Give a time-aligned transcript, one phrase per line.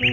[0.00, 0.04] 嗯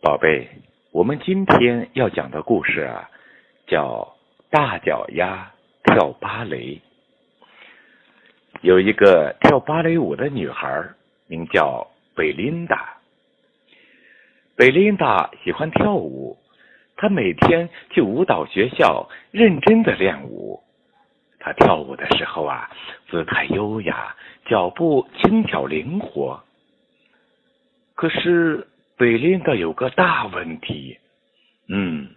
[0.00, 0.48] 宝贝
[0.92, 3.10] 我们今天要讲的故事啊
[3.66, 4.14] 叫
[4.50, 5.50] 大脚丫
[5.82, 6.80] 跳芭蕾。
[8.60, 10.88] 有一个跳芭蕾舞的女孩
[11.26, 13.01] 名叫贝琳达。
[14.56, 16.38] 贝琳达喜欢跳舞，
[16.96, 20.62] 她每天去舞蹈学校认真的练舞。
[21.38, 22.70] 她跳舞的时候啊，
[23.08, 24.14] 姿态优雅，
[24.46, 26.42] 脚步轻巧灵活。
[27.94, 28.68] 可是。
[28.98, 30.96] 贝琳达有个大问题，
[31.66, 32.08] 嗯，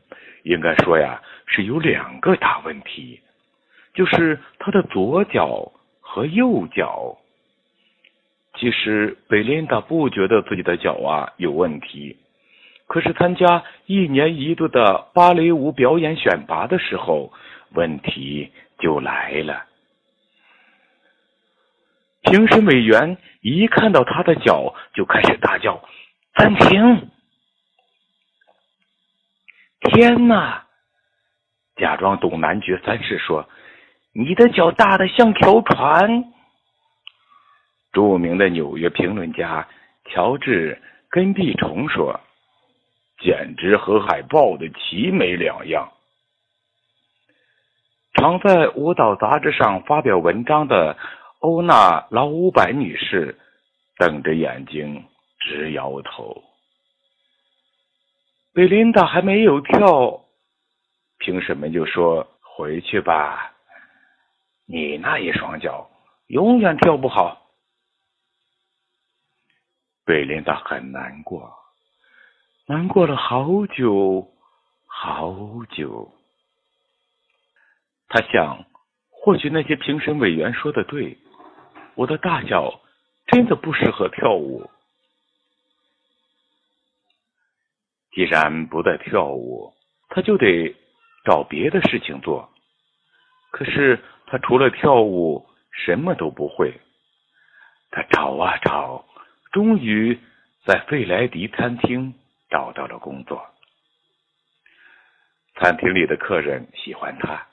[0.44, 3.20] 应该说呀，是有两个大问题，
[3.96, 7.18] 就是她的左脚和右脚。
[8.60, 12.16] 其实贝琳达不觉得自己的脚啊有问题，
[12.88, 17.34] 可是参加一年一度的芭蕾舞表演选拔的时候，
[17.72, 19.66] 问题就来了。
[22.22, 25.84] 评审委员一看到他的脚，就开始大叫。
[26.36, 27.10] 暂停！
[29.82, 30.66] 天哪！
[31.76, 33.48] 假装懂男爵三世说
[34.14, 36.34] ：“你的脚大的像条船。”
[37.94, 39.68] 著名的纽约评论家
[40.10, 42.20] 乔治根蒂虫说
[43.20, 45.92] ：“简直和海豹的奇美两样。”
[48.14, 50.98] 常在舞蹈杂志上发表文章的
[51.40, 53.38] 欧娜劳乌柏女士
[53.98, 55.06] 瞪着眼睛。
[55.48, 56.44] 直摇头。
[58.52, 60.26] 贝琳达还没有跳，
[61.20, 63.54] 评审们就说：“回去吧，
[64.66, 65.88] 你那一双脚
[66.30, 67.46] 永远跳不好。”
[70.04, 71.54] 贝琳达很难过，
[72.68, 74.28] 难过了好久
[74.88, 76.12] 好久。
[78.08, 78.66] 他想，
[79.12, 81.18] 或许那些评审委员说的对，
[81.94, 82.82] 我的大脚
[83.28, 84.68] 真的不适合跳舞。
[88.14, 89.74] 既然不再跳舞，
[90.10, 90.76] 他就得
[91.24, 92.50] 找别的事情做。
[93.52, 96.82] 可是他除了跳舞什么都不会。
[97.92, 99.06] 他找啊找，
[99.52, 100.20] 终于
[100.66, 102.14] 在费莱迪餐厅
[102.56, 103.46] 找到了工作。
[105.56, 107.46] 餐厅里的客人喜欢他，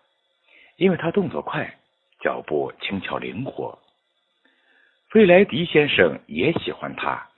[0.76, 1.76] 因为他动作快，
[2.20, 3.76] 脚步轻巧灵活。
[5.10, 7.28] 费莱迪先生也喜欢他，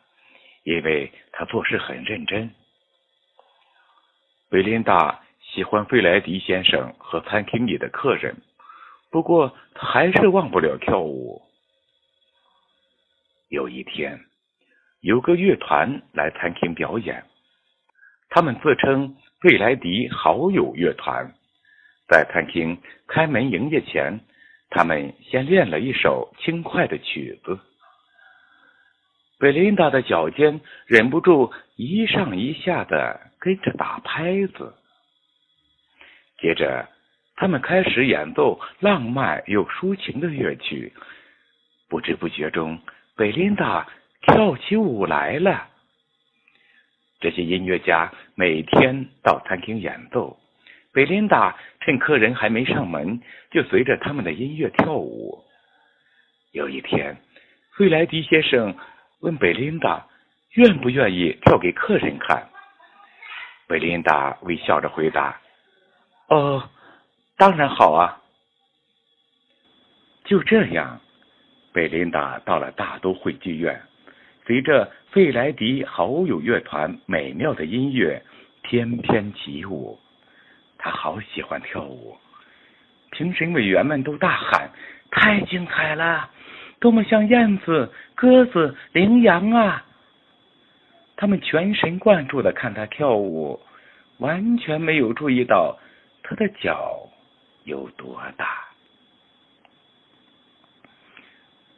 [0.64, 2.54] 因为他做事很认真。
[4.50, 8.36] 贝琳达喜欢费莱迪先生和餐厅里的客人，
[9.10, 11.40] 不过他还是忘不了跳舞。
[13.48, 14.20] 有一天，
[15.00, 17.24] 有个乐团来餐厅表演，
[18.30, 21.32] 他们自称贝莱迪好友乐团。
[22.08, 24.20] 在餐厅开门营业前，
[24.70, 27.58] 他们先练了一首轻快的曲子。
[29.38, 34.74] 贝琳达的脚尖忍不住一上一下的跟着打拍子，
[36.40, 36.88] 接着
[37.36, 40.92] 他们开始演奏浪漫又抒情的乐曲，
[41.88, 42.78] 不知不觉中，
[43.16, 43.86] 贝琳达
[44.22, 45.68] 跳起舞来了。
[47.24, 50.38] 这些音乐家每天到餐厅演奏，
[50.92, 53.18] 贝琳达趁客人还没上门，
[53.50, 55.42] 就随着他们的音乐跳舞。
[56.52, 57.16] 有一天，
[57.78, 58.76] 费莱迪先生。
[59.20, 60.06] 问贝琳达
[60.50, 62.46] 愿不愿意跳给客人看？
[63.66, 65.40] 贝琳达微笑着回答
[66.28, 66.68] ：“哦，
[67.38, 68.20] 当然好啊。”
[70.28, 71.00] 就这样，
[71.72, 73.80] 贝琳达到了大都会剧院，
[74.46, 78.22] 随着费莱迪好友乐团美妙的音乐
[78.62, 79.98] 翩翩起舞。
[80.76, 82.16] 他好喜欢跳舞，
[83.10, 84.70] 评审委员们都大喊
[85.10, 86.30] ：“太精彩了！”
[86.78, 89.86] 多么像燕子、鸽子、羚羊啊！
[91.16, 93.58] 他们全神贯注的看他跳舞，
[94.18, 95.78] 完全没有注意到
[96.22, 97.08] 他的脚
[97.62, 98.64] 有多大。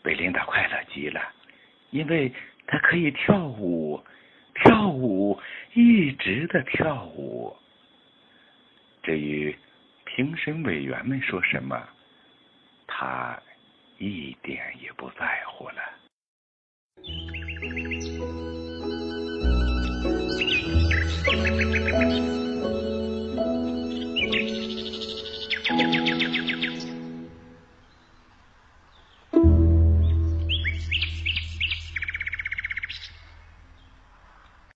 [0.03, 1.21] 贝琳达快乐极了，
[1.91, 2.33] 因为
[2.67, 4.03] 他可以跳舞，
[4.55, 5.41] 跳舞，
[5.75, 7.57] 一直的跳舞。
[9.03, 9.57] 至于
[10.05, 11.83] 评审委员们说什么，
[12.87, 13.39] 他。
[13.99, 15.81] 一点也不在乎了。